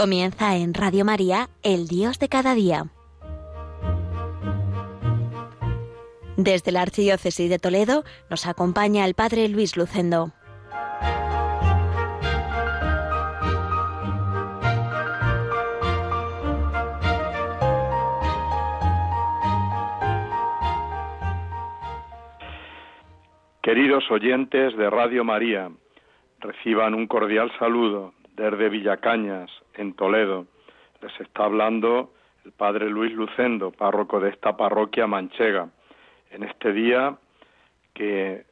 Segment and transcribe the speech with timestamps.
[0.00, 2.84] Comienza en Radio María, El Dios de cada día.
[6.38, 10.32] Desde la Archidiócesis de Toledo nos acompaña el Padre Luis Lucendo.
[23.60, 25.70] Queridos oyentes de Radio María,
[26.38, 30.46] reciban un cordial saludo desde Villacañas, en Toledo.
[31.02, 32.12] Les está hablando
[32.44, 35.68] el Padre Luis Lucendo, párroco de esta parroquia manchega,
[36.30, 37.16] en este día
[37.94, 38.44] que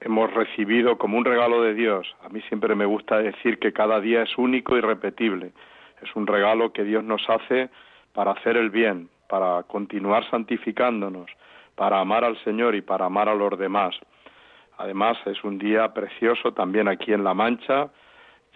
[0.00, 2.06] hemos recibido como un regalo de Dios.
[2.22, 5.52] A mí siempre me gusta decir que cada día es único y repetible.
[6.02, 7.70] Es un regalo que Dios nos hace
[8.12, 11.30] para hacer el bien, para continuar santificándonos,
[11.74, 13.94] para amar al Señor y para amar a los demás.
[14.78, 17.88] Además, es un día precioso también aquí en La Mancha.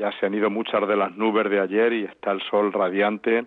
[0.00, 3.44] Ya se han ido muchas de las nubes de ayer y está el sol radiante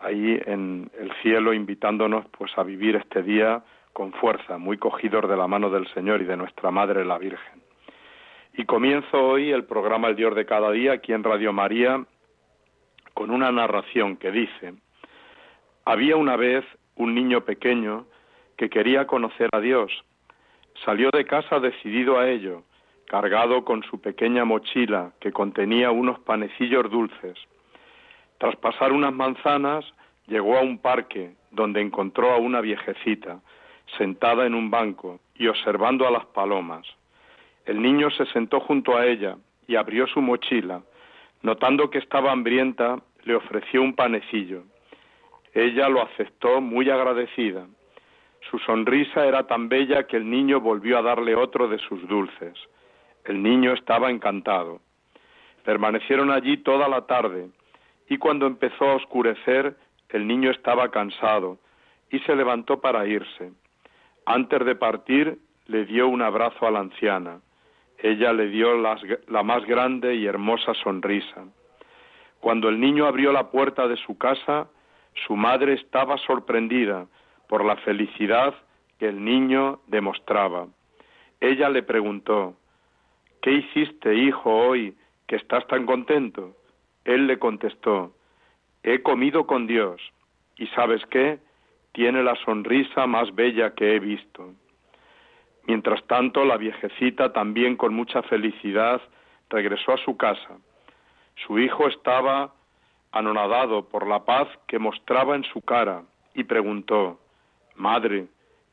[0.00, 5.36] ahí en el cielo invitándonos pues a vivir este día con fuerza, muy cogidos de
[5.36, 7.62] la mano del Señor y de nuestra Madre la Virgen.
[8.54, 12.02] Y comienzo hoy el programa El Dios de cada día aquí en Radio María
[13.12, 14.72] con una narración que dice,
[15.84, 16.64] había una vez
[16.96, 18.06] un niño pequeño
[18.56, 19.92] que quería conocer a Dios
[20.84, 22.64] Salió de casa decidido a ello,
[23.06, 27.38] cargado con su pequeña mochila que contenía unos panecillos dulces.
[28.38, 29.84] Tras pasar unas manzanas,
[30.26, 33.40] llegó a un parque donde encontró a una viejecita,
[33.98, 36.86] sentada en un banco y observando a las palomas.
[37.66, 40.82] El niño se sentó junto a ella y abrió su mochila.
[41.42, 44.64] Notando que estaba hambrienta, le ofreció un panecillo.
[45.52, 47.66] Ella lo aceptó muy agradecida
[48.50, 52.54] su sonrisa era tan bella que el niño volvió a darle otro de sus dulces.
[53.24, 54.80] El niño estaba encantado.
[55.64, 57.48] Permanecieron allí toda la tarde,
[58.08, 59.76] y cuando empezó a oscurecer,
[60.10, 61.58] el niño estaba cansado,
[62.10, 63.52] y se levantó para irse.
[64.26, 67.40] Antes de partir, le dio un abrazo a la anciana.
[67.98, 71.44] Ella le dio la más grande y hermosa sonrisa.
[72.40, 74.68] Cuando el niño abrió la puerta de su casa,
[75.26, 77.06] su madre estaba sorprendida,
[77.48, 78.54] por la felicidad
[78.98, 80.66] que el niño demostraba.
[81.40, 82.56] Ella le preguntó,
[83.44, 84.96] ¿Qué hiciste, hijo, hoy
[85.26, 86.56] que estás tan contento?
[87.04, 88.14] Él le contestó,
[88.82, 90.00] He comido con Dios,
[90.56, 91.40] y sabes qué,
[91.92, 94.54] tiene la sonrisa más bella que he visto.
[95.66, 99.02] Mientras tanto, la viejecita, también con mucha felicidad,
[99.50, 100.56] regresó a su casa.
[101.46, 102.54] Su hijo estaba
[103.12, 107.20] anonadado por la paz que mostraba en su cara y preguntó,
[107.74, 108.24] Madre,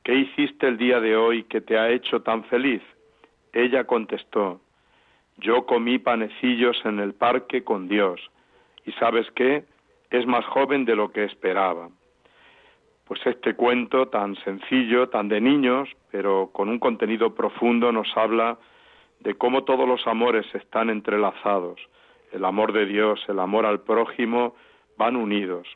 [0.05, 2.81] ¿qué hiciste el día de hoy que te ha hecho tan feliz?
[3.53, 4.61] Ella contestó,
[5.37, 8.21] Yo comí panecillos en el parque con Dios,
[8.85, 9.65] y sabes qué,
[10.09, 11.89] es más joven de lo que esperaba.
[13.05, 18.57] Pues este cuento tan sencillo, tan de niños, pero con un contenido profundo, nos habla
[19.19, 21.79] de cómo todos los amores están entrelazados.
[22.31, 24.55] El amor de Dios, el amor al prójimo,
[24.97, 25.67] van unidos.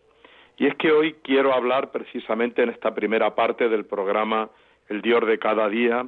[0.58, 4.50] Y es que hoy quiero hablar precisamente en esta primera parte del programa
[4.88, 6.06] El Dios de cada día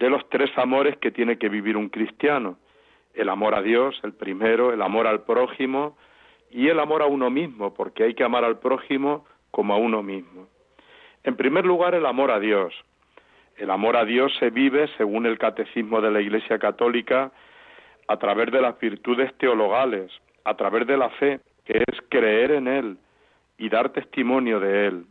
[0.00, 2.56] de los tres amores que tiene que vivir un cristiano.
[3.12, 5.96] El amor a Dios, el primero, el amor al prójimo
[6.50, 10.02] y el amor a uno mismo, porque hay que amar al prójimo como a uno
[10.02, 10.48] mismo.
[11.22, 12.74] En primer lugar, el amor a Dios.
[13.58, 17.30] El amor a Dios se vive, según el catecismo de la Iglesia Católica,
[18.08, 20.10] a través de las virtudes teologales,
[20.44, 22.96] a través de la fe, que es creer en Él,
[23.58, 25.04] y dar testimonio de Él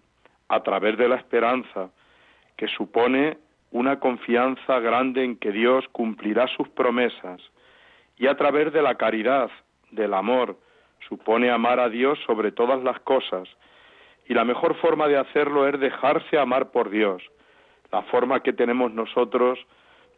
[0.47, 1.91] a través de la esperanza,
[2.57, 3.37] que supone
[3.71, 7.41] una confianza grande en que Dios cumplirá sus promesas,
[8.17, 9.49] y a través de la caridad,
[9.91, 10.57] del amor,
[11.07, 13.47] supone amar a Dios sobre todas las cosas,
[14.27, 17.23] y la mejor forma de hacerlo es dejarse amar por Dios.
[17.91, 19.57] La forma que tenemos nosotros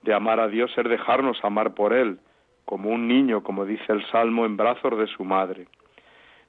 [0.02, 2.20] de amar a Dios es dejarnos amar por Él,
[2.66, 5.68] como un niño, como dice el Salmo, en brazos de su madre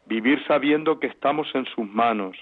[0.07, 2.37] vivir sabiendo que estamos en sus manos,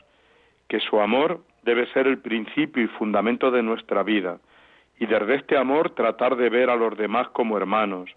[0.68, 4.38] que su amor debe ser el principio y fundamento de nuestra vida,
[5.00, 8.08] y desde este amor tratar de ver a los demás como hermanos,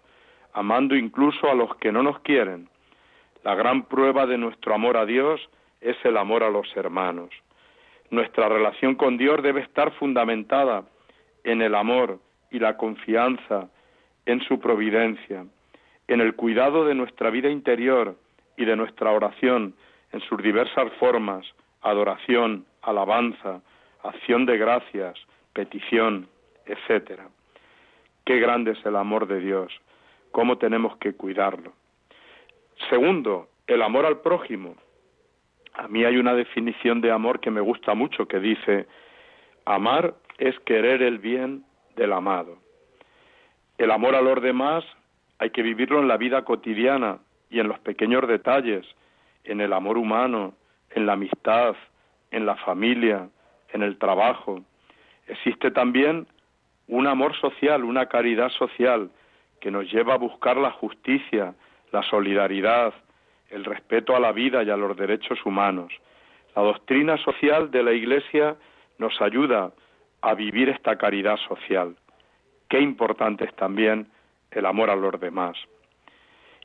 [0.52, 2.68] amando incluso a los que no nos quieren.
[3.42, 5.40] La gran prueba de nuestro amor a Dios
[5.80, 7.30] es el amor a los hermanos.
[8.10, 10.84] Nuestra relación con Dios debe estar fundamentada
[11.42, 12.20] en el amor
[12.52, 13.68] y la confianza
[14.26, 15.44] en su providencia,
[16.06, 18.14] en el cuidado de nuestra vida interior,
[18.56, 19.74] y de nuestra oración
[20.12, 21.44] en sus diversas formas,
[21.82, 23.60] adoración, alabanza,
[24.02, 25.18] acción de gracias,
[25.52, 26.28] petición,
[26.66, 27.28] etcétera.
[28.24, 29.72] Qué grande es el amor de Dios,
[30.30, 31.72] cómo tenemos que cuidarlo.
[32.88, 34.76] Segundo, el amor al prójimo.
[35.74, 38.86] A mí hay una definición de amor que me gusta mucho que dice,
[39.64, 41.64] amar es querer el bien
[41.96, 42.58] del amado.
[43.78, 44.84] El amor a los demás
[45.38, 47.18] hay que vivirlo en la vida cotidiana
[47.50, 48.86] y en los pequeños detalles,
[49.44, 50.54] en el amor humano,
[50.90, 51.74] en la amistad,
[52.30, 53.28] en la familia,
[53.72, 54.62] en el trabajo.
[55.26, 56.26] Existe también
[56.88, 59.10] un amor social, una caridad social
[59.60, 61.54] que nos lleva a buscar la justicia,
[61.92, 62.92] la solidaridad,
[63.48, 65.92] el respeto a la vida y a los derechos humanos.
[66.54, 68.56] La doctrina social de la Iglesia
[68.98, 69.72] nos ayuda
[70.20, 71.96] a vivir esta caridad social.
[72.68, 74.08] Qué importante es también
[74.50, 75.56] el amor a los demás.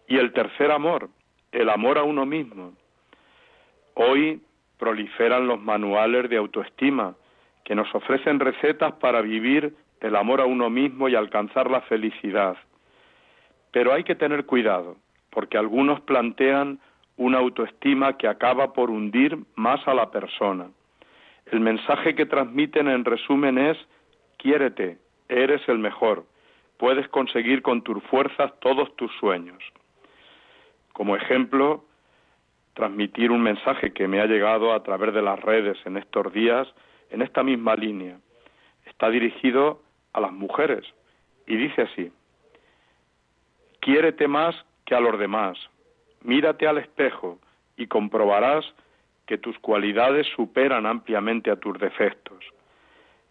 [0.07, 1.09] Y el tercer amor,
[1.51, 2.73] el amor a uno mismo.
[3.95, 4.41] Hoy
[4.77, 7.15] proliferan los manuales de autoestima
[7.63, 12.57] que nos ofrecen recetas para vivir el amor a uno mismo y alcanzar la felicidad.
[13.71, 14.97] Pero hay que tener cuidado,
[15.29, 16.79] porque algunos plantean
[17.17, 20.69] una autoestima que acaba por hundir más a la persona.
[21.47, 23.77] El mensaje que transmiten en resumen es
[24.37, 24.97] quiérete,
[25.27, 26.25] eres el mejor,
[26.77, 29.61] puedes conseguir con tus fuerzas todos tus sueños.
[30.93, 31.83] Como ejemplo,
[32.73, 36.67] transmitir un mensaje que me ha llegado a través de las redes en estos días,
[37.09, 38.17] en esta misma línea.
[38.85, 39.81] Está dirigido
[40.13, 40.85] a las mujeres
[41.47, 42.11] y dice así,
[43.79, 45.57] quiérete más que a los demás,
[46.21, 47.39] mírate al espejo
[47.77, 48.65] y comprobarás
[49.25, 52.43] que tus cualidades superan ampliamente a tus defectos.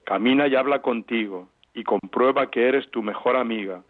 [0.04, 3.82] Camina y habla contigo y comprueba que eres tu mejor amiga,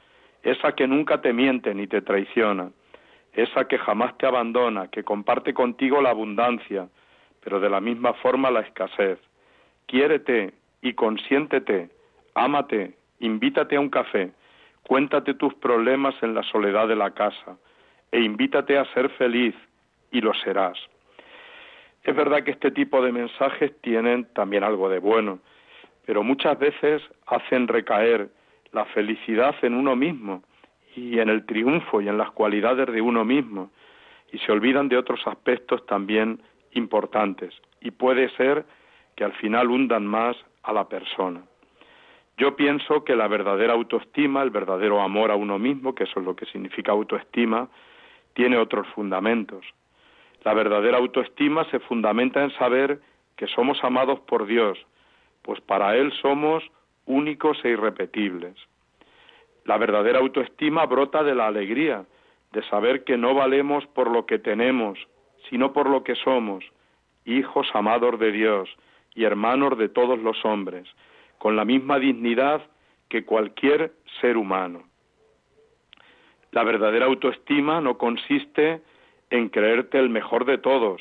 [0.42, 2.70] esa que nunca te miente ni te traiciona,
[3.32, 6.88] esa que jamás te abandona, que comparte contigo la abundancia,
[7.40, 9.18] pero de la misma forma la escasez.
[9.86, 11.90] Quiérete y consiéntete,
[12.44, 14.32] ámate, invítate a un café,
[14.82, 17.58] cuéntate tus problemas en la soledad de la casa
[18.10, 19.54] e invítate a ser feliz
[20.10, 20.78] y lo serás.
[22.02, 25.40] Es verdad que este tipo de mensajes tienen también algo de bueno,
[26.06, 28.30] pero muchas veces hacen recaer
[28.72, 30.42] la felicidad en uno mismo
[30.96, 33.70] y en el triunfo y en las cualidades de uno mismo
[34.32, 36.40] y se olvidan de otros aspectos también
[36.72, 38.64] importantes y puede ser
[39.16, 41.42] que al final hundan más a la persona.
[42.38, 46.24] Yo pienso que la verdadera autoestima, el verdadero amor a uno mismo, que eso es
[46.24, 47.68] lo que significa autoestima,
[48.32, 49.66] tiene otros fundamentos.
[50.44, 53.00] La verdadera autoestima se fundamenta en saber
[53.36, 54.78] que somos amados por Dios,
[55.42, 56.62] pues para Él somos
[57.06, 58.54] únicos e irrepetibles.
[59.64, 62.04] La verdadera autoestima brota de la alegría,
[62.52, 64.96] de saber que no valemos por lo que tenemos,
[65.50, 66.64] sino por lo que somos,
[67.24, 68.70] hijos amados de Dios
[69.16, 70.88] y hermanos de todos los hombres,
[71.38, 72.62] con la misma dignidad
[73.08, 74.84] que cualquier ser humano.
[76.50, 78.82] La verdadera autoestima no consiste
[79.30, 81.00] en creerte el mejor de todos,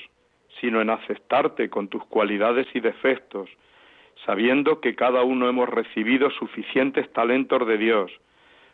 [0.59, 3.49] sino en aceptarte con tus cualidades y defectos,
[4.25, 8.11] sabiendo que cada uno hemos recibido suficientes talentos de Dios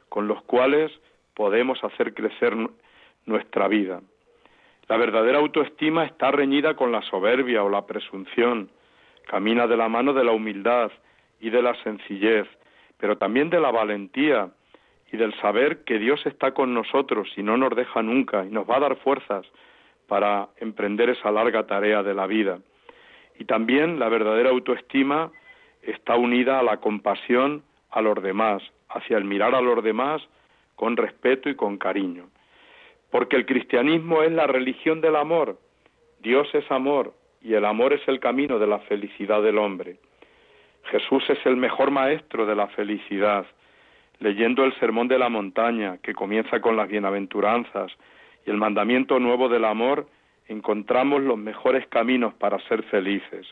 [0.09, 0.91] con los cuales
[1.33, 2.55] podemos hacer crecer
[3.25, 4.01] nuestra vida.
[4.87, 8.69] La verdadera autoestima está reñida con la soberbia o la presunción,
[9.25, 10.91] camina de la mano de la humildad
[11.39, 12.47] y de la sencillez,
[12.97, 14.49] pero también de la valentía
[15.11, 18.67] y del saber que Dios está con nosotros y no nos deja nunca y nos
[18.69, 19.45] va a dar fuerzas
[20.07, 22.59] para emprender esa larga tarea de la vida.
[23.39, 25.31] Y también la verdadera autoestima
[25.81, 30.21] está unida a la compasión a los demás, hacia el mirar a los demás
[30.75, 32.29] con respeto y con cariño.
[33.11, 35.59] Porque el cristianismo es la religión del amor.
[36.19, 39.97] Dios es amor y el amor es el camino de la felicidad del hombre.
[40.85, 43.45] Jesús es el mejor maestro de la felicidad.
[44.19, 47.91] Leyendo el Sermón de la Montaña, que comienza con las bienaventuranzas,
[48.45, 50.07] y el mandamiento nuevo del amor,
[50.47, 53.47] encontramos los mejores caminos para ser felices.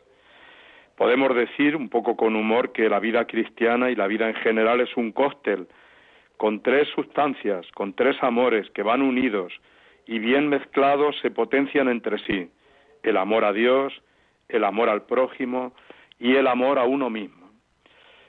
[0.97, 4.81] Podemos decir, un poco con humor, que la vida cristiana y la vida en general
[4.81, 5.67] es un cóctel
[6.37, 9.53] con tres sustancias, con tres amores que van unidos
[10.07, 12.49] y bien mezclados se potencian entre sí.
[13.03, 13.93] El amor a Dios,
[14.49, 15.73] el amor al prójimo
[16.21, 17.49] y el amor a uno mismo.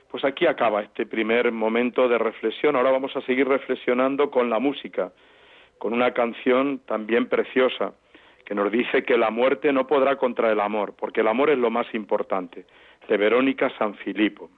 [0.09, 2.75] Pues aquí acaba este primer momento de reflexión.
[2.75, 5.13] Ahora vamos a seguir reflexionando con la música,
[5.77, 7.93] con una canción también preciosa
[8.45, 11.57] que nos dice que la muerte no podrá contra el amor, porque el amor es
[11.57, 12.65] lo más importante,
[13.07, 14.49] de Verónica Sanfilippo.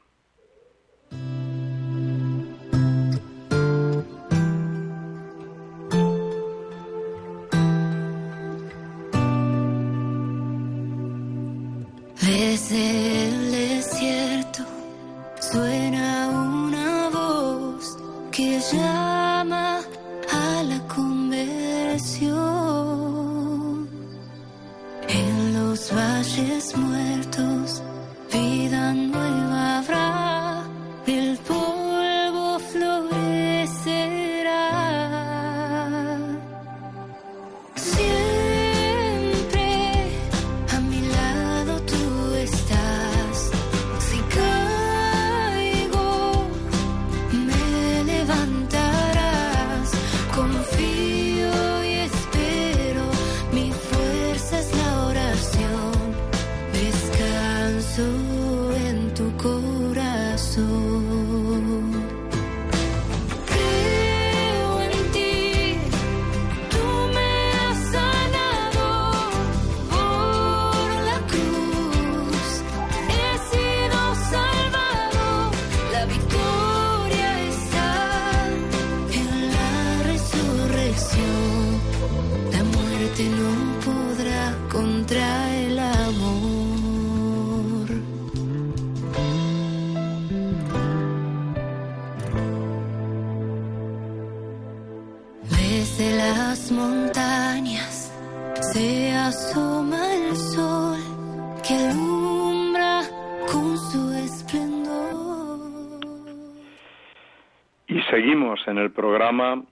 [108.68, 109.64] En el programa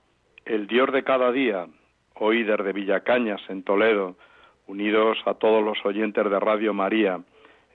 [0.45, 1.67] El Dios de cada día,
[2.15, 4.15] hoy desde Villacañas, en Toledo,
[4.67, 7.19] unidos a todos los oyentes de Radio María,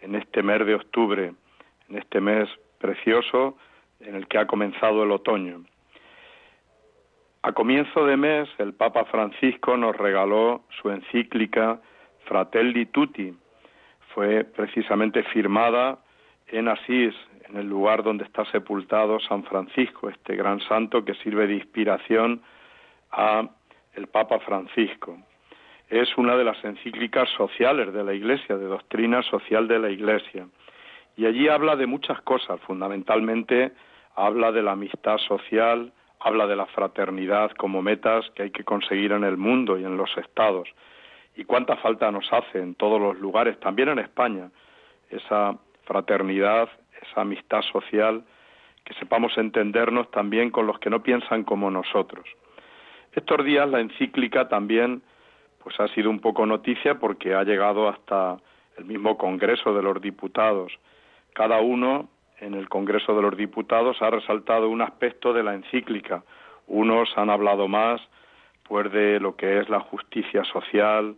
[0.03, 1.33] en este mes de octubre,
[1.89, 3.57] en este mes precioso
[4.01, 5.65] en el que ha comenzado el otoño.
[7.49, 11.81] A comienzo de mes, el Papa Francisco nos regaló su encíclica
[12.27, 13.35] Fratelli Tutti.
[14.13, 15.97] Fue precisamente firmada
[16.49, 17.15] en Asís,
[17.49, 22.43] en el lugar donde está sepultado San Francisco, este gran santo que sirve de inspiración
[23.13, 23.49] a
[23.95, 25.17] el Papa Francisco.
[25.89, 30.47] Es una de las encíclicas sociales de la Iglesia, de doctrina social de la Iglesia.
[31.17, 33.73] Y allí habla de muchas cosas, fundamentalmente
[34.15, 39.13] habla de la amistad social, habla de la fraternidad como metas que hay que conseguir
[39.13, 40.69] en el mundo y en los estados.
[41.37, 44.51] Y cuánta falta nos hace en todos los lugares, también en España,
[45.11, 46.69] esa fraternidad,
[47.03, 48.25] esa amistad social,
[48.85, 52.27] que sepamos entendernos también con los que no piensan como nosotros.
[53.13, 55.03] Estos días la encíclica también
[55.63, 58.39] pues ha sido un poco noticia porque ha llegado hasta
[58.77, 60.73] el mismo Congreso de los Diputados.
[61.35, 62.09] Cada uno
[62.41, 66.23] en el Congreso de los Diputados ha resaltado un aspecto de la encíclica.
[66.67, 68.01] Unos han hablado más
[68.65, 71.17] pues de lo que es la justicia social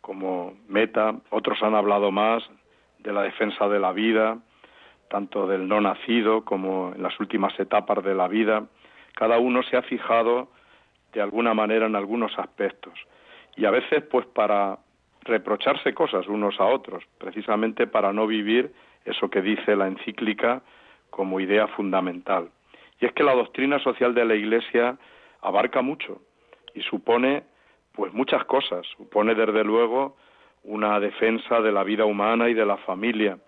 [0.00, 2.42] como meta, otros han hablado más
[3.00, 4.38] de la defensa de la vida,
[5.08, 8.64] tanto del no nacido como en las últimas etapas de la vida,
[9.14, 10.48] cada uno se ha fijado
[11.12, 12.94] de alguna manera en algunos aspectos
[13.56, 14.78] y a veces pues para
[15.22, 18.72] reprocharse cosas unos a otros, precisamente para no vivir
[19.06, 20.62] eso que dice la encíclica
[21.10, 22.50] como idea fundamental.
[23.00, 24.98] Y es que la doctrina social de la Iglesia
[25.40, 26.20] abarca mucho
[26.74, 27.44] y supone
[27.92, 30.16] pues muchas cosas, supone desde luego
[30.64, 33.38] una defensa de la vida humana y de la familia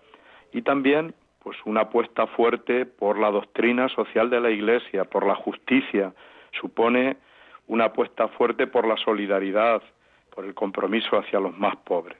[0.51, 1.13] y también
[1.43, 6.13] pues una apuesta fuerte por la doctrina social de la Iglesia, por la justicia,
[6.59, 7.17] supone
[7.67, 9.81] una apuesta fuerte por la solidaridad,
[10.33, 12.19] por el compromiso hacia los más pobres.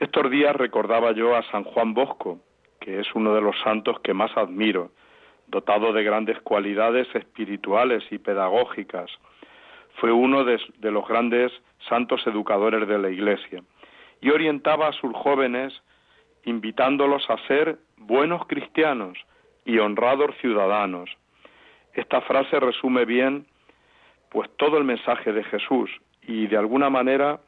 [0.00, 2.40] Estos días recordaba yo a San Juan Bosco,
[2.80, 4.92] que es uno de los santos que más admiro,
[5.46, 9.10] dotado de grandes cualidades espirituales y pedagógicas.
[9.96, 11.52] Fue uno de, de los grandes
[11.86, 13.62] santos educadores de la Iglesia
[14.22, 15.78] y orientaba a sus jóvenes
[16.44, 19.18] invitándolos a ser buenos cristianos
[19.66, 21.10] y honrados ciudadanos.
[21.92, 23.44] Esta frase resume bien
[24.30, 25.90] pues todo el mensaje de Jesús
[26.22, 27.40] y de alguna manera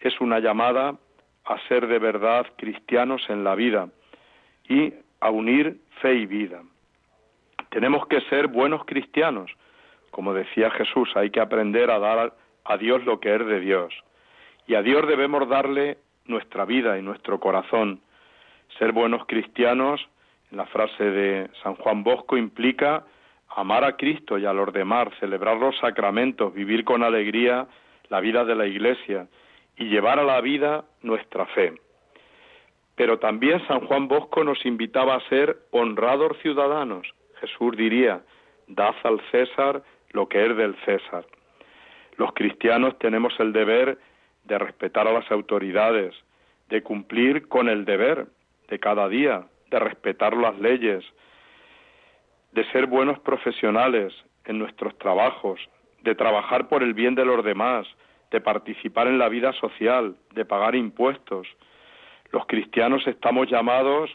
[0.00, 0.96] es una llamada
[1.44, 3.88] a ser de verdad cristianos en la vida
[4.68, 6.62] y a unir fe y vida.
[7.70, 9.50] Tenemos que ser buenos cristianos.
[10.10, 12.34] Como decía Jesús, hay que aprender a dar
[12.64, 13.92] a Dios lo que es de Dios.
[14.66, 18.00] Y a Dios debemos darle nuestra vida y nuestro corazón.
[18.78, 20.06] Ser buenos cristianos,
[20.50, 23.04] en la frase de San Juan Bosco, implica
[23.56, 27.66] amar a Cristo y a los demás, celebrar los sacramentos, vivir con alegría
[28.08, 29.26] la vida de la Iglesia
[29.76, 31.74] y llevar a la vida nuestra fe.
[32.96, 37.06] Pero también San Juan Bosco nos invitaba a ser honrados ciudadanos.
[37.40, 38.22] Jesús diría,
[38.68, 41.24] dad al César lo que es del César.
[42.16, 43.98] Los cristianos tenemos el deber
[44.44, 46.14] de respetar a las autoridades,
[46.68, 48.26] de cumplir con el deber
[48.68, 51.04] de cada día, de respetar las leyes,
[52.52, 54.14] de ser buenos profesionales
[54.44, 55.60] en nuestros trabajos,
[56.02, 57.86] de trabajar por el bien de los demás,
[58.34, 61.46] de participar en la vida social, de pagar impuestos.
[62.32, 64.10] Los cristianos estamos llamados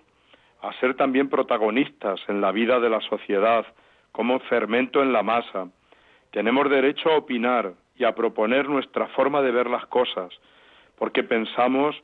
[0.61, 3.65] a ser también protagonistas en la vida de la sociedad,
[4.11, 5.69] como fermento en la masa.
[6.31, 10.37] Tenemos derecho a opinar y a proponer nuestra forma de ver las cosas,
[10.97, 11.95] porque pensamos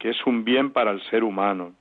[0.00, 1.74] que es un bien para el ser humano.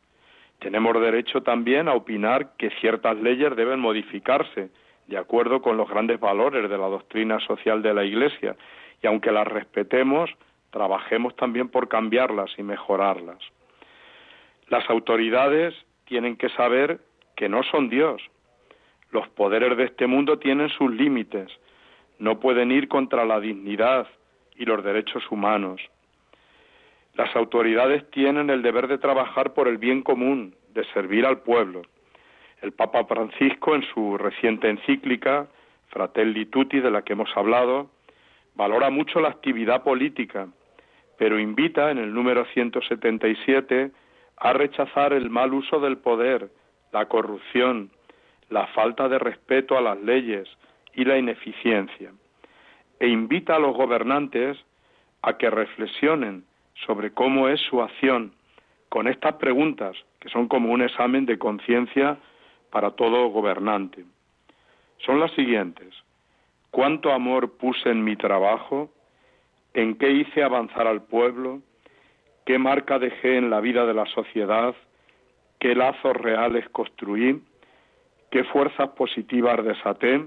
[0.60, 4.70] Tenemos derecho también a opinar que ciertas leyes deben modificarse
[5.10, 8.56] de acuerdo con los grandes valores de la doctrina social de la Iglesia
[9.02, 10.30] y aunque las respetemos,
[10.70, 13.40] trabajemos también por cambiarlas y mejorarlas.
[14.68, 15.74] Las autoridades
[16.06, 17.00] tienen que saber
[17.36, 18.22] que no son Dios.
[19.10, 21.50] Los poderes de este mundo tienen sus límites.
[22.20, 24.08] No pueden ir contra la dignidad
[24.58, 25.82] y los derechos humanos.
[27.16, 31.82] Las autoridades tienen el deber de trabajar por el bien común, de servir al pueblo.
[32.62, 35.48] El Papa Francisco, en su reciente encíclica,
[35.88, 37.90] Fratelli Tutti, de la que hemos hablado,
[38.56, 40.48] valora mucho la actividad política,
[41.18, 43.92] pero invita en el número 177
[44.38, 46.50] a rechazar el mal uso del poder,
[46.92, 47.92] la corrupción,
[48.50, 50.50] la falta de respeto a las leyes
[50.94, 52.12] y la ineficiencia,
[53.00, 54.58] e invita a los gobernantes
[55.22, 56.44] a que reflexionen
[56.86, 58.34] sobre cómo es su acción
[58.90, 62.18] con estas preguntas, que son como un examen de conciencia
[62.70, 64.06] para todo gobernante.
[65.06, 65.94] Son las siguientes.
[66.72, 68.90] ¿Cuánto amor puse en mi trabajo?
[69.74, 71.62] ¿En qué hice avanzar al pueblo?
[72.46, 74.76] ¿Qué marca dejé en la vida de la sociedad?
[75.60, 77.42] ¿Qué lazos reales construí?
[78.32, 80.24] ¿Qué fuerzas positivas desaté?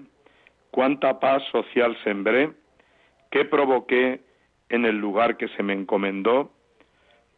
[0.70, 2.52] ¿Cuánta paz social sembré?
[3.30, 4.20] ¿Qué provoqué
[4.68, 6.50] en el lugar que se me encomendó?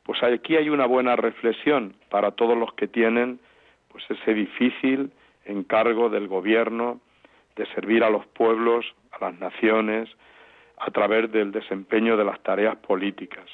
[0.04, 3.40] Pues aquí hay una buena reflexión para todos los que tienen
[3.94, 5.12] pues ese difícil
[5.44, 7.00] encargo del gobierno
[7.54, 10.10] de servir a los pueblos, a las naciones,
[10.78, 13.44] a través del desempeño de las tareas políticas.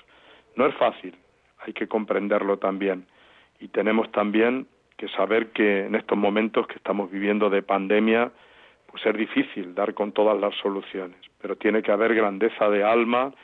[0.56, 1.14] No es fácil,
[1.58, 3.06] hay que comprenderlo también.
[3.58, 8.32] Y tenemos también que saber que en estos momentos que estamos viviendo de pandemia,
[8.86, 13.34] pues es difícil dar con todas las soluciones, pero tiene que haber grandeza de alma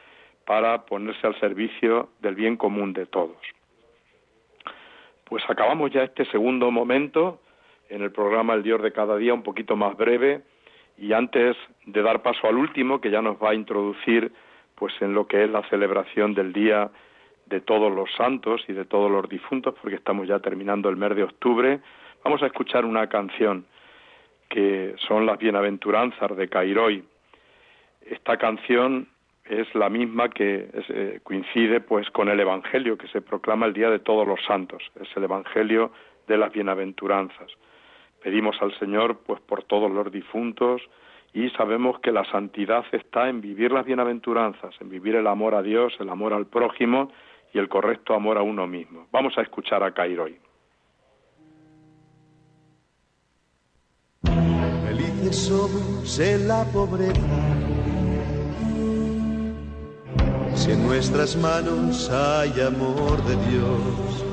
[0.46, 3.36] para ponerse al servicio del bien común de todos.
[5.28, 7.40] Pues acabamos ya este segundo momento
[7.88, 10.42] en el programa El Dios de cada día, un poquito más breve,
[10.98, 14.32] y antes de dar paso al último, que ya nos va a introducir
[14.76, 16.90] pues en lo que es la celebración del día
[17.46, 21.16] de todos los santos y de todos los difuntos, porque estamos ya terminando el mes
[21.16, 21.80] de octubre,
[22.22, 23.66] vamos a escuchar una canción
[24.48, 27.02] que son las bienaventuranzas de Cairoi.
[28.02, 29.08] Esta canción
[29.48, 33.90] es la misma que eh, coincide pues con el evangelio que se proclama el día
[33.90, 35.92] de todos los santos, es el evangelio
[36.26, 37.50] de las bienaventuranzas.
[38.22, 40.82] Pedimos al Señor pues por todos los difuntos,
[41.36, 45.60] y sabemos que la santidad está en vivir las bienaventuranzas, en vivir el amor a
[45.60, 47.12] Dios, el amor al prójimo
[47.52, 49.06] y el correcto amor a uno mismo.
[49.12, 50.38] Vamos a escuchar a Cairoi.
[54.22, 57.65] Felices somos en la pobreza,
[60.66, 64.24] si en nuestras manos hay amor de Dios,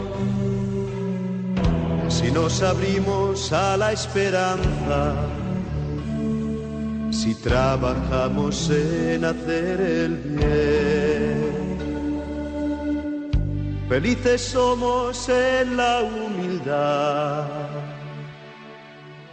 [2.10, 5.14] si nos abrimos a la esperanza.
[7.12, 11.54] Si trabajamos en hacer el bien.
[13.88, 17.46] Felices somos en la humildad,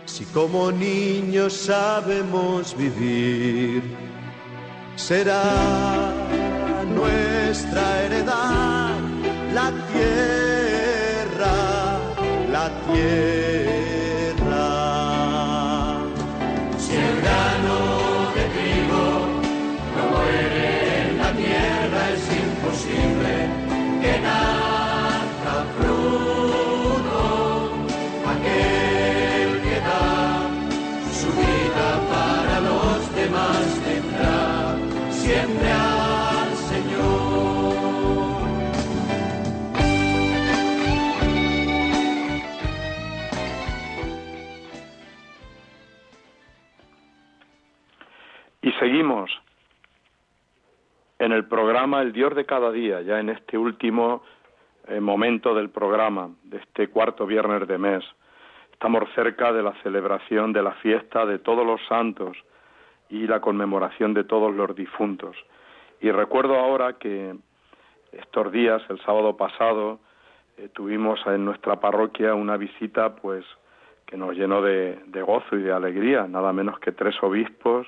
[0.04, 3.82] si como niños sabemos vivir,
[4.96, 6.29] será
[7.00, 8.94] nuestra heredad
[9.54, 11.52] la tierra,
[12.52, 13.69] la tierra.
[48.80, 49.30] Seguimos
[51.18, 54.22] en el programa El Dios de cada día, ya en este último
[54.88, 58.02] eh, momento del programa, de este cuarto viernes de mes.
[58.72, 62.38] Estamos cerca de la celebración de la fiesta de todos los santos
[63.10, 65.36] y la conmemoración de todos los difuntos.
[66.00, 67.34] Y recuerdo ahora que
[68.12, 70.00] estos días, el sábado pasado,
[70.56, 73.44] eh, tuvimos en nuestra parroquia una visita pues
[74.06, 77.86] que nos llenó de gozo y de alegría, nada menos que tres obispos,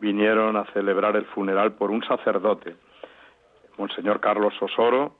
[0.00, 2.76] vinieron a celebrar el funeral por un sacerdote,
[3.76, 5.16] Monseñor Carlos Osoro,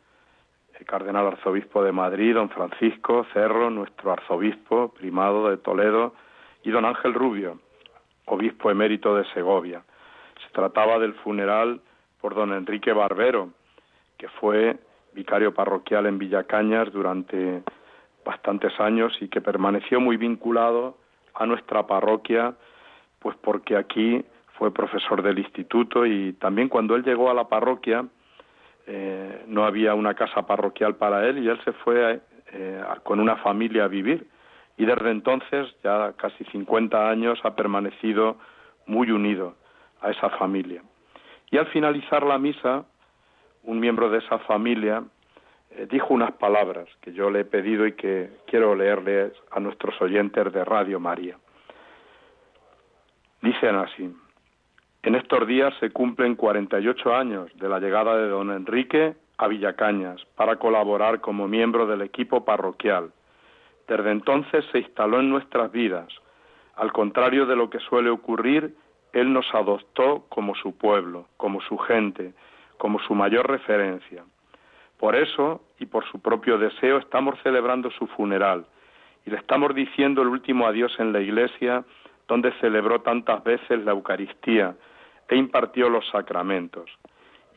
[0.79, 6.14] el cardenal arzobispo de Madrid, don Francisco Cerro, nuestro arzobispo primado de Toledo,
[6.62, 7.59] y don Ángel Rubio,
[8.27, 9.83] obispo emérito de Segovia.
[10.45, 11.81] Se trataba del funeral
[12.21, 13.51] por don Enrique Barbero,
[14.19, 14.79] que fue
[15.12, 17.62] vicario parroquial en Villacañas durante
[18.25, 20.97] bastantes años y que permaneció muy vinculado
[21.35, 22.55] a nuestra parroquia,
[23.19, 24.25] pues porque aquí
[24.61, 28.05] fue profesor del instituto y también cuando él llegó a la parroquia
[28.87, 32.20] eh, no había una casa parroquial para él y él se fue
[32.53, 34.27] eh, con una familia a vivir
[34.77, 38.37] y desde entonces, ya casi 50 años, ha permanecido
[38.85, 39.55] muy unido
[40.03, 40.83] a esa familia.
[41.51, 42.85] Y al finalizar la misa,
[43.62, 45.05] un miembro de esa familia
[45.70, 49.99] eh, dijo unas palabras que yo le he pedido y que quiero leerles a nuestros
[50.03, 51.38] oyentes de Radio María.
[53.40, 54.14] Dicen así,
[55.03, 60.23] en estos días se cumplen 48 años de la llegada de don Enrique a Villacañas
[60.37, 63.11] para colaborar como miembro del equipo parroquial.
[63.89, 66.09] Desde entonces se instaló en nuestras vidas.
[66.77, 68.75] Al contrario de lo que suele ocurrir,
[69.15, 72.35] él nos adoptó como su pueblo, como su gente,
[72.77, 74.25] como su mayor referencia.
[74.99, 78.67] Por eso, y por su propio deseo, estamos celebrando su funeral
[79.25, 81.85] y le estamos diciendo el último adiós en la iglesia
[82.29, 84.77] donde celebró tantas veces la Eucaristía
[85.31, 86.90] e impartió los sacramentos.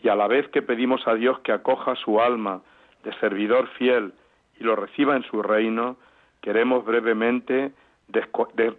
[0.04, 2.62] Y a la vez que pedimos a Dios que acoja su alma
[3.04, 4.14] de servidor fiel
[4.60, 5.98] y lo reciba en su reino,
[6.42, 7.72] queremos brevemente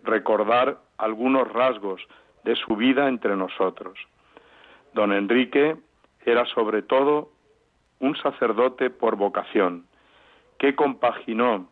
[0.05, 2.01] recordar algunos rasgos
[2.45, 3.99] de su vida entre nosotros.
[4.93, 5.77] Don Enrique
[6.25, 7.31] era sobre todo
[7.99, 9.87] un sacerdote por vocación,
[10.59, 11.69] que compaginó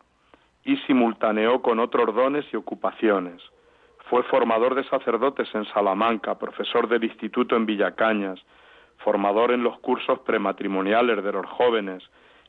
[0.65, 3.41] y simultaneó con otros dones y ocupaciones.
[4.09, 8.39] Fue formador de sacerdotes en Salamanca, profesor del instituto en Villacañas,
[8.97, 12.03] formador en los cursos prematrimoniales de los jóvenes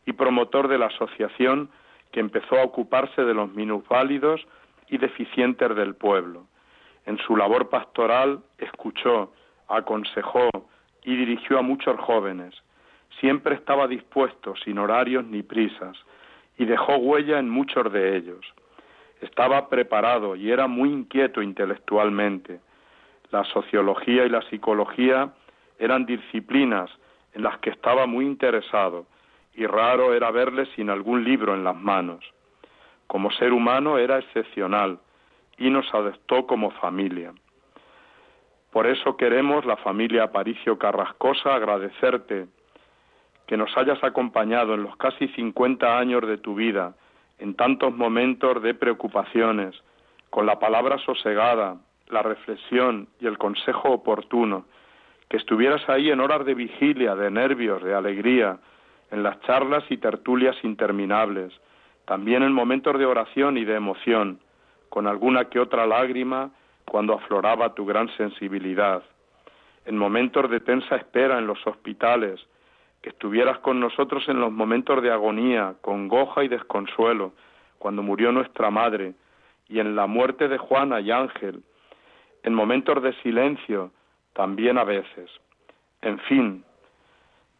[0.07, 1.71] y promotor de la asociación
[2.12, 4.47] que empezó a ocuparse de los minusválidos
[4.88, 6.47] y deficientes del pueblo.
[7.07, 9.33] En su labor pastoral escuchó,
[9.69, 10.49] aconsejó
[11.03, 12.55] y dirigió a muchos jóvenes.
[13.21, 15.97] Siempre estaba dispuesto, sin horarios ni prisas,
[16.57, 18.45] y dejó huella en muchos de ellos.
[19.25, 22.61] Estaba preparado y era muy inquieto intelectualmente.
[23.31, 25.33] La sociología y la psicología
[25.79, 26.91] eran disciplinas
[27.33, 29.07] en las que estaba muy interesado,
[29.55, 32.23] y raro era verle sin algún libro en las manos.
[33.07, 34.99] Como ser humano era excepcional,
[35.57, 37.33] y nos adoptó como familia.
[38.73, 42.47] Por eso queremos, la familia Aparicio Carrascosa, agradecerte
[43.47, 46.95] que nos hayas acompañado en los casi 50 años de tu vida,
[47.38, 49.75] en tantos momentos de preocupaciones,
[50.31, 51.77] con la palabra sosegada,
[52.09, 54.66] la reflexión y el consejo oportuno,
[55.29, 58.59] que estuvieras ahí en horas de vigilia, de nervios, de alegría,
[59.11, 61.53] en las charlas y tertulias interminables,
[62.05, 64.40] también en momentos de oración y de emoción,
[64.88, 66.51] con alguna que otra lágrima
[66.85, 69.03] cuando afloraba tu gran sensibilidad,
[69.87, 72.40] en momentos de tensa espera en los hospitales,
[73.05, 77.35] que estuvieras con nosotros en los momentos de agonía, congoja y desconsuelo,
[77.79, 79.12] cuando murió nuestra madre,
[79.69, 81.62] y en la muerte de Juana y Ángel,
[82.45, 83.90] en momentos de silencio,
[84.33, 85.31] también a veces.
[86.01, 86.64] En fin,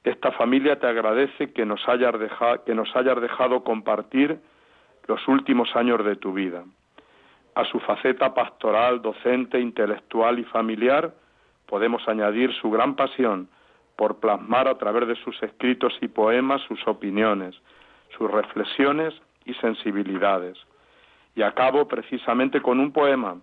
[0.03, 2.15] esta familia te agradece que nos hayas,
[2.65, 4.41] que nos hayas dejado compartir
[5.07, 6.65] los últimos años de tu vida
[7.55, 11.13] a su faceta pastoral, docente, intelectual y familiar,
[11.67, 13.51] podemos añadir su gran pasión
[13.97, 17.55] por plasmar a través de sus escritos y poemas sus opiniones,
[18.17, 20.59] sus reflexiones y sensibilidades.
[21.37, 23.37] Y acabo precisamente con un poema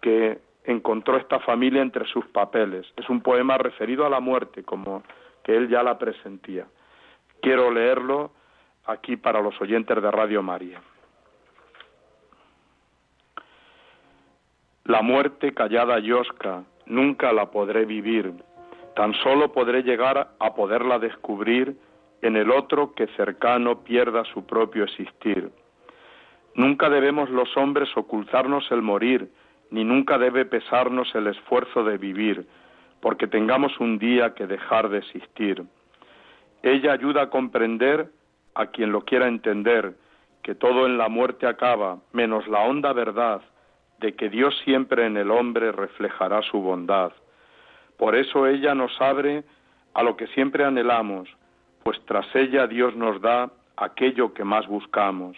[0.00, 2.86] que encontró esta familia entre sus papeles.
[2.96, 5.02] Es un poema referido a la muerte, como
[5.42, 6.66] que él ya la presentía.
[7.40, 8.32] Quiero leerlo
[8.86, 10.80] aquí para los oyentes de Radio María.
[14.84, 18.34] La muerte callada y osca nunca la podré vivir,
[18.94, 21.76] tan solo podré llegar a poderla descubrir
[22.22, 25.50] en el otro que cercano pierda su propio existir.
[26.54, 29.30] Nunca debemos los hombres ocultarnos el morir,
[29.70, 32.46] ni nunca debe pesarnos el esfuerzo de vivir,
[33.00, 35.64] porque tengamos un día que dejar de existir.
[36.62, 38.08] Ella ayuda a comprender
[38.54, 39.94] a quien lo quiera entender,
[40.42, 43.42] que todo en la muerte acaba, menos la honda verdad,
[43.98, 47.12] de que Dios siempre en el hombre reflejará su bondad.
[47.96, 49.44] Por eso ella nos abre
[49.94, 51.28] a lo que siempre anhelamos,
[51.82, 55.36] pues tras ella Dios nos da aquello que más buscamos,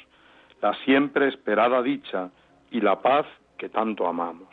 [0.62, 2.30] la siempre esperada dicha
[2.70, 3.26] y la paz
[3.58, 4.48] que tanto amamos.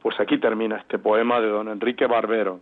[0.00, 2.60] Pues aquí termina este poema de don Enrique Barbero,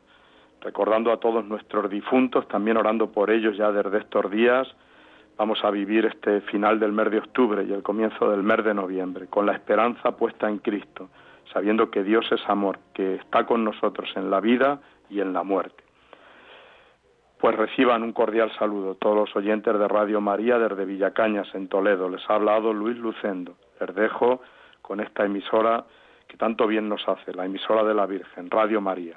[0.61, 4.67] recordando a todos nuestros difuntos, también orando por ellos ya desde estos días.
[5.37, 8.73] Vamos a vivir este final del mes de octubre y el comienzo del mes de
[8.73, 11.11] noviembre, con la esperanza puesta en Cristo,
[11.53, 14.81] sabiendo que Dios es amor, que está con nosotros en la vida
[15.11, 15.85] y en la muerte.
[17.39, 22.09] Pues reciban un cordial saludo todos los oyentes de Radio María desde Villacañas, en Toledo.
[22.09, 23.57] Les ha hablado Luis Lucendo.
[23.81, 24.41] Les dejo
[24.81, 25.85] con esta emisora
[26.27, 29.17] que tanto bien nos hace, la emisora de la Virgen, Radio María.